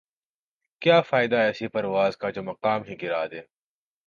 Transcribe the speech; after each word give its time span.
کیا 0.81 0.97
فائدہ 1.01 1.35
ایسی 1.37 1.67
پرواز 1.67 2.17
کا 2.17 2.29
جومقام 2.29 2.81
ہی 2.87 2.95
گِرادے 3.01 3.41